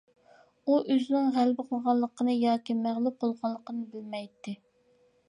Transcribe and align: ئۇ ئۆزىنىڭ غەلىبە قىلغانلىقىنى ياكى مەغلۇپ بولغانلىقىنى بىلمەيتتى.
ئۇ 0.69 0.77
ئۆزىنىڭ 0.93 1.27
غەلىبە 1.35 1.65
قىلغانلىقىنى 1.73 2.35
ياكى 2.45 2.77
مەغلۇپ 2.79 3.21
بولغانلىقىنى 3.25 3.87
بىلمەيتتى. 3.93 4.57